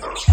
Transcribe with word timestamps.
those 0.00 0.27